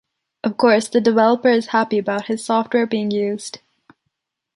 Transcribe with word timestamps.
Of 0.43 0.57
course 0.57 0.87
the 0.89 0.99
developer 0.99 1.49
is 1.51 1.67
happy 1.67 1.99
about 1.99 2.25
his 2.25 2.43
software 2.43 2.87
being 2.87 3.11
used. 3.11 3.59